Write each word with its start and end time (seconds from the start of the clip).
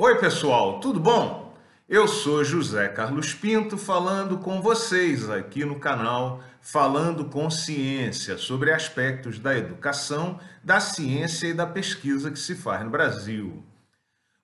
Oi, 0.00 0.16
pessoal, 0.20 0.78
tudo 0.78 1.00
bom? 1.00 1.58
Eu 1.88 2.06
sou 2.06 2.44
José 2.44 2.86
Carlos 2.86 3.34
Pinto 3.34 3.76
falando 3.76 4.38
com 4.38 4.62
vocês 4.62 5.28
aqui 5.28 5.64
no 5.64 5.80
canal 5.80 6.40
Falando 6.60 7.24
com 7.24 7.50
Ciência 7.50 8.38
sobre 8.38 8.72
aspectos 8.72 9.40
da 9.40 9.58
educação, 9.58 10.38
da 10.62 10.78
ciência 10.78 11.48
e 11.48 11.52
da 11.52 11.66
pesquisa 11.66 12.30
que 12.30 12.38
se 12.38 12.54
faz 12.54 12.84
no 12.84 12.90
Brasil. 12.90 13.64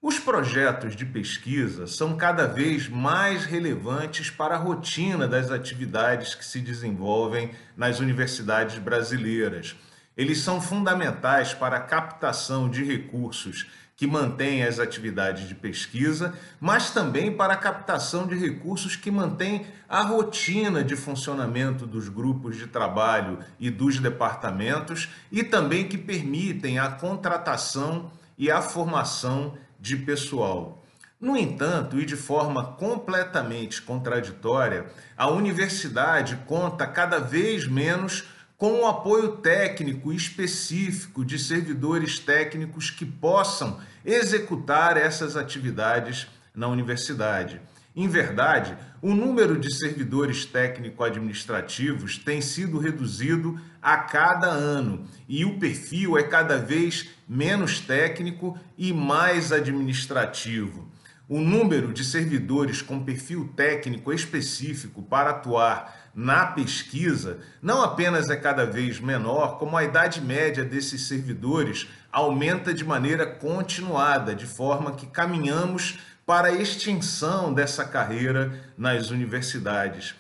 Os 0.03 0.19
projetos 0.19 0.97
de 0.97 1.07
pesquisa 1.07 1.87
são 1.87 2.17
cada 2.17 2.49
vez 2.49 2.89
mais 2.89 3.45
relevantes 3.45 4.31
para 4.31 4.57
a 4.57 4.59
rotina 4.59 5.29
das 5.29 5.53
atividades 5.53 6.35
que 6.35 6.45
se 6.45 6.59
desenvolvem 6.59 7.53
nas 7.77 8.01
universidades 8.01 8.77
brasileiras. 8.79 9.77
Eles 10.17 10.39
são 10.39 10.61
fundamentais 10.61 11.55
para 11.55 11.77
a 11.77 11.81
captação 11.81 12.69
de 12.69 12.83
recursos 12.83 13.67
que 13.97 14.07
mantém 14.07 14.65
as 14.65 14.79
atividades 14.79 15.49
de 15.49 15.55
pesquisa, 15.55 16.35
mas 16.61 16.91
também 16.91 17.33
para 17.33 17.55
a 17.55 17.59
captação 17.59 18.27
de 18.27 18.35
recursos 18.35 18.97
que 18.97 19.11
mantém 19.11 19.67
a 19.89 20.03
rotina 20.03 20.83
de 20.83 20.97
funcionamento 20.97 21.87
dos 21.87 22.09
grupos 22.09 22.57
de 22.57 22.67
trabalho 22.67 23.39
e 23.59 23.71
dos 23.71 24.01
departamentos 24.01 25.09
e 25.31 25.45
também 25.45 25.87
que 25.87 25.97
permitem 25.97 26.79
a 26.79 26.91
contratação 26.91 28.11
e 28.37 28.51
a 28.51 28.61
formação 28.61 29.57
de 29.79 29.97
pessoal. 29.97 30.83
No 31.21 31.37
entanto, 31.37 31.99
e 31.99 32.05
de 32.05 32.17
forma 32.17 32.73
completamente 32.73 33.81
contraditória, 33.81 34.87
a 35.17 35.29
universidade 35.31 36.37
conta 36.47 36.87
cada 36.87 37.19
vez 37.19 37.67
menos 37.67 38.25
com 38.57 38.81
o 38.81 38.87
apoio 38.87 39.37
técnico 39.37 40.13
específico 40.13 41.25
de 41.25 41.39
servidores 41.39 42.19
técnicos 42.19 42.91
que 42.91 43.05
possam 43.05 43.81
executar 44.05 44.97
essas 44.97 45.37
atividades 45.37 46.29
na 46.55 46.69
universidade. 46.69 47.61
Em 47.97 48.09
verdade, 48.09 48.77
o 49.01 49.15
número 49.15 49.59
de 49.59 49.73
servidores 49.73 50.45
técnico-administrativos 50.45 52.19
tem 52.19 52.41
sido 52.41 52.79
reduzido 52.79 53.61
a 53.81 53.97
cada 53.99 54.49
ano 54.49 55.07
e 55.29 55.45
o 55.45 55.59
perfil 55.59 56.19
é 56.19 56.25
cada 56.25 56.59
vez 56.59 57.11
menos 57.29 57.79
técnico 57.79 58.59
e 58.77 58.93
mais 58.93 59.53
administrativo. 59.53 60.89
O 61.27 61.41
número 61.41 61.91
de 61.93 62.05
servidores 62.05 62.83
com 62.83 63.03
perfil 63.03 63.51
técnico 63.57 64.13
específico 64.13 65.03
para 65.03 65.31
atuar 65.31 66.11
na 66.15 66.47
pesquisa 66.47 67.39
não 67.63 67.83
apenas 67.83 68.29
é 68.29 68.37
cada 68.37 68.67
vez 68.67 69.01
menor, 69.01 69.59
como 69.59 69.75
a 69.75 69.83
idade 69.83 70.21
média 70.21 70.63
desses 70.63 71.09
servidores 71.09 71.89
aumenta 72.13 72.75
de 72.75 72.85
maneira 72.85 73.25
continuada, 73.25 74.35
de 74.35 74.45
forma 74.45 74.93
que 74.93 75.07
caminhamos 75.07 75.99
para 76.27 76.49
a 76.49 76.53
extinção 76.53 77.55
dessa 77.55 77.87
carreira 77.87 78.73
nas 78.77 79.11
universidades. 79.11 80.15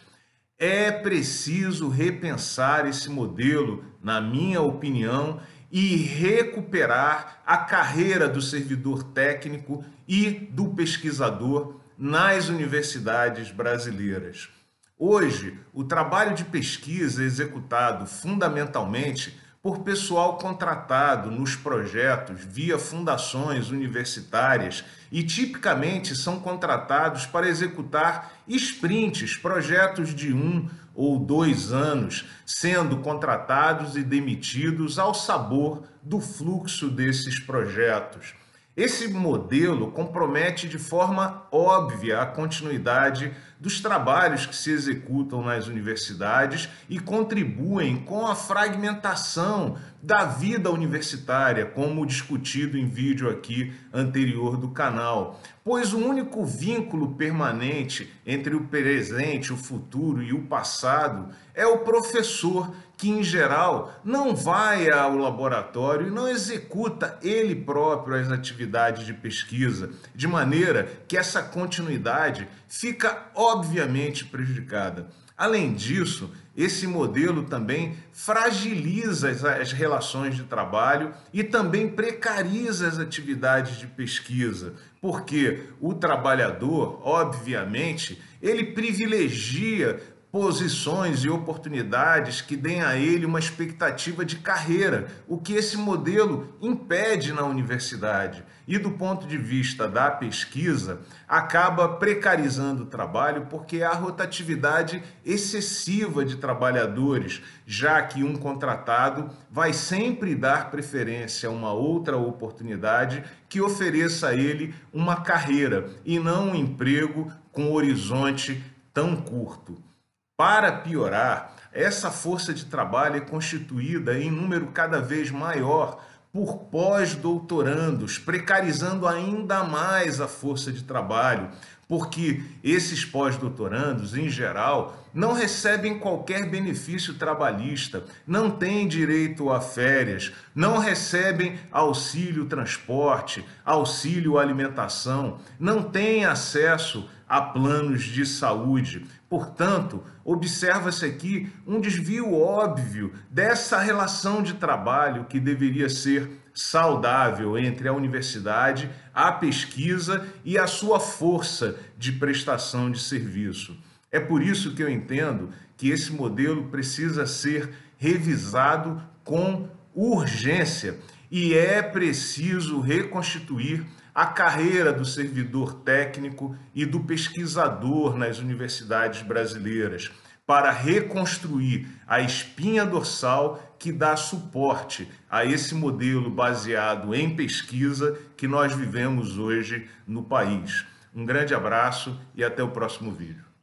É 0.59 0.91
preciso 0.91 1.91
repensar 1.91 2.89
esse 2.89 3.11
modelo, 3.11 3.85
na 4.03 4.23
minha 4.23 4.63
opinião, 4.63 5.39
e 5.75 5.97
recuperar 5.97 7.43
a 7.45 7.57
carreira 7.57 8.29
do 8.29 8.41
servidor 8.41 9.03
técnico 9.03 9.85
e 10.07 10.31
do 10.31 10.69
pesquisador 10.69 11.81
nas 11.99 12.49
universidades 12.49 13.51
brasileiras. 13.51 14.49
Hoje, 14.97 15.59
o 15.73 15.83
trabalho 15.83 16.33
de 16.33 16.45
pesquisa 16.45 17.25
é 17.25 17.27
executado 17.27 18.07
fundamentalmente 18.07 19.37
por 19.61 19.81
pessoal 19.81 20.39
contratado 20.39 21.29
nos 21.29 21.57
projetos 21.57 22.45
via 22.45 22.79
fundações 22.79 23.71
universitárias 23.71 24.85
e 25.11 25.25
tipicamente 25.25 26.15
são 26.15 26.39
contratados 26.39 27.27
para 27.27 27.49
executar 27.49 28.33
sprints, 28.47 29.37
projetos 29.37 30.15
de 30.15 30.33
um 30.33 30.69
ou 30.95 31.19
dois 31.19 31.73
anos, 31.73 32.27
sendo 32.47 32.99
contratados 32.99 33.97
e 33.97 34.03
demitidos 34.03 34.99
ao 34.99 35.13
sabor 35.13 35.85
do 36.03 36.21
fluxo 36.21 36.89
desses 36.89 37.39
projetos. 37.39 38.35
Esse 38.77 39.09
modelo 39.09 39.93
compromete 39.93 40.69
de 40.69 40.79
forma 40.79 41.47
óbvia 41.53 42.21
a 42.21 42.27
continuidade 42.27 43.33
dos 43.65 43.81
trabalhos 43.81 44.45
que 44.45 44.55
se 44.55 44.71
executam 44.71 45.43
nas 45.43 45.69
universidades 45.69 46.69
e 46.87 47.01
contribuem 47.01 47.97
com 47.97 48.27
a 48.27 48.35
fragmentação 48.35 49.79
da 50.03 50.27
vida 50.27 50.71
universitária, 50.71 51.65
como 51.65 52.05
discutido 52.05 52.77
em 52.77 52.87
vídeo 52.87 53.31
aqui 53.31 53.73
anterior 53.91 54.59
do 54.59 54.69
canal. 54.69 55.41
Pois 55.65 55.95
o 55.95 55.99
único 55.99 56.45
vínculo 56.45 57.15
permanente 57.15 58.13
entre 58.27 58.55
o 58.55 58.67
presente, 58.67 59.51
o 59.51 59.57
futuro 59.57 60.23
e 60.23 60.35
o 60.35 60.43
passado 60.43 61.31
é 61.55 61.67
o 61.67 61.79
professor, 61.79 62.71
que 62.99 63.09
em 63.09 63.23
geral 63.23 63.99
não 64.05 64.37
vai 64.37 64.91
ao 64.91 65.17
laboratório 65.17 66.09
e 66.09 66.11
não 66.11 66.29
executa 66.29 67.19
ele 67.23 67.55
próprio 67.55 68.21
as 68.21 68.31
atividades 68.31 69.07
de 69.07 69.15
pesquisa, 69.15 69.91
de 70.15 70.29
maneira 70.29 70.89
que 71.09 71.17
essa 71.17 71.43
continuidade 71.43 72.47
fica 72.69 73.31
obviamente 73.55 74.25
prejudicada. 74.25 75.09
Além 75.37 75.75
disso, 75.75 76.31
esse 76.57 76.87
modelo 76.87 77.45
também 77.45 77.97
fragiliza 78.13 79.31
as, 79.31 79.73
relações 79.73 80.37
de 80.37 80.45
trabalho 80.45 81.13
e 81.33 81.43
também 81.43 81.89
precariza 81.89 82.87
as 82.87 82.99
atividades 83.01 83.79
de 83.79 83.89
pesquisa, 83.89 84.75
porque 85.01 85.65
o 85.81 85.93
trabalhador, 85.93 87.01
obviamente, 87.03 88.23
ele 88.41 88.67
privilegia 88.67 90.01
posições 90.35 91.23
e 91.23 91.31
oportunidades 91.31 92.41
que 92.41 92.57
deem 92.57 92.83
a 92.83 92.97
ele 92.97 93.25
uma 93.25 93.39
expectativa 93.39 94.25
de 94.25 94.35
carreira, 94.35 95.07
o 95.29 95.39
que 95.39 95.53
esse 95.53 95.77
modelo 95.77 96.53
impede 96.61 97.33
na 97.33 97.45
universidade. 97.45 98.45
E 98.67 98.77
do 98.77 98.91
ponto 98.91 99.29
de 99.29 99.39
vista 99.39 99.87
da 99.87 100.11
pesquisa, 100.11 100.99
acaba 101.29 101.89
precarizando 101.89 102.83
o 102.83 102.87
trabalho 102.87 103.47
porque 103.49 103.85
há 103.85 103.93
rotatividade 103.93 105.05
excessiva 105.25 106.25
de 106.25 106.35
trabalhadores, 106.35 107.41
já 107.65 108.03
que 108.03 108.25
um 108.25 108.35
contratado 108.35 109.31
vai 109.49 109.73
sempre 109.73 110.35
dar 110.35 110.69
preferência 110.69 111.49
a 111.49 111.53
uma 111.53 111.73
outra 111.73 112.17
oportunidade 112.17 113.23
que 113.49 113.61
ofereça 113.61 114.31
a 114.31 114.35
ele 114.35 114.75
uma 114.93 115.15
carreira 115.15 115.91
e 116.05 116.19
não 116.19 116.49
um 116.49 116.55
emprego 116.57 117.31
com 117.53 117.73
horizonte 117.73 118.61
tão 118.93 119.15
curto. 119.15 119.94
Para 120.37 120.73
piorar, 120.73 121.55
essa 121.73 122.11
força 122.11 122.53
de 122.53 122.65
trabalho 122.65 123.17
é 123.17 123.21
constituída 123.21 124.19
em 124.19 124.33
número 124.33 124.67
cada 124.73 125.01
vez 125.01 125.31
maior 125.31 126.05
por 126.33 126.65
pós-doutorandos, 126.65 128.19
precarizando 128.19 129.07
ainda 129.07 129.63
mais 129.63 130.21
a 130.21 130.27
força 130.27 130.73
de 130.73 130.83
trabalho, 130.83 131.51
porque 131.89 132.43
esses 132.63 133.05
pós-doutorandos, 133.05 134.17
em 134.17 134.29
geral, 134.29 135.05
não 135.13 135.33
recebem 135.33 135.99
qualquer 135.99 136.51
benefício 136.51 137.15
trabalhista, 137.15 138.05
não 138.27 138.51
têm 138.51 138.89
direito 138.89 139.51
a 139.51 139.61
férias, 139.61 140.33
não 140.55 140.79
recebem 140.79 141.59
auxílio 141.71 142.47
transporte, 142.47 143.45
auxílio 143.65 144.39
alimentação, 144.39 145.39
não 145.59 145.83
têm 145.83 146.25
acesso 146.25 147.09
a 147.29 147.41
planos 147.41 148.03
de 148.03 148.27
saúde. 148.27 149.07
Portanto, 149.29 150.03
observa-se 150.25 151.05
aqui 151.05 151.51
um 151.67 151.81
desvio 151.81 152.35
óbvio 152.35 153.13
dessa 153.31 153.79
relação 153.79 154.43
de 154.43 154.55
trabalho 154.55 155.25
que 155.25 155.41
deveria 155.41 155.89
ser 155.89 156.44
saudável 156.55 157.59
entre 157.59 157.89
a 157.89 157.93
universidade, 157.93 158.89
a 159.13 159.33
pesquisa 159.33 160.27
e 160.45 160.57
a 160.57 160.69
sua 160.69 161.01
força 161.01 161.77
de 161.99 162.13
prestação 162.13 162.91
de 162.91 163.01
serviço. 163.01 163.77
É 164.11 164.21
por 164.21 164.41
isso 164.41 164.75
que 164.75 164.83
eu 164.83 164.89
entendo 164.89 165.51
que 165.77 165.91
esse 165.91 166.13
modelo 166.13 166.69
precisa 166.69 167.27
ser 167.27 167.75
revisado 167.99 169.03
com 169.25 169.69
urgência 169.93 170.99
e 171.31 171.55
é 171.55 171.83
preciso 171.83 172.81
reconstituir 172.81 173.85
a 174.15 174.27
carreira 174.27 174.93
do 174.93 175.05
servidor 175.05 175.75
técnico 175.81 176.57
e 176.73 176.87
do 176.87 177.01
pesquisador 177.01 178.17
nas 178.17 178.39
universidades 178.39 179.23
brasileiras 179.23 180.13
para 180.47 180.71
reconstruir 180.71 181.89
a 182.07 182.21
espinha 182.21 182.85
dorsal 182.85 183.75
que 183.79 183.93
dá 183.93 184.17
suporte 184.17 185.09
a 185.31 185.45
esse 185.45 185.75
modelo 185.75 186.31
baseado 186.31 187.15
em 187.15 187.35
pesquisa 187.35 188.19
que 188.37 188.47
nós 188.47 188.75
vivemos 188.75 189.39
hoje 189.39 189.89
no 190.07 190.23
país. 190.23 190.85
Um 191.15 191.25
grande 191.25 191.55
abraço 191.55 192.19
e 192.35 192.43
até 192.43 192.63
o 192.63 192.71
próximo 192.71 193.13
vídeo. 193.13 193.54